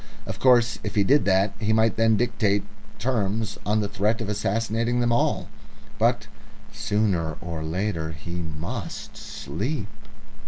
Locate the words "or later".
7.39-8.09